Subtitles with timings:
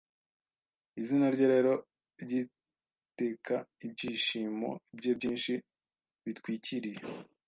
[1.01, 1.71] izina rye rero
[2.21, 5.53] ryitekaIbyishimo bye byinshi
[6.25, 7.01] bitwikiriye